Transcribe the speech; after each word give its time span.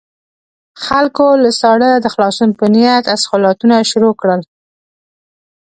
خلکو 0.85 1.25
له 1.43 1.51
ساړه 1.59 1.91
د 1.99 2.05
خلاصون 2.13 2.49
په 2.59 2.65
نيت 2.73 3.05
اسخولاتونه 3.15 3.75
شروع 3.91 4.13
کړل. 4.21 4.41